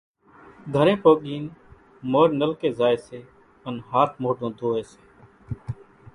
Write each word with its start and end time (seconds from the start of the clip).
گھرين 0.73 0.97
پوڳين 1.03 1.43
مورِ 2.11 2.29
نلڪي 2.41 2.69
زائي 2.79 2.97
سي 3.05 3.19
ان 3.67 3.75
ھاٿ 3.89 4.09
موڍون 4.23 4.51
ڌوئي 4.59 4.83
سي۔ 4.91 4.99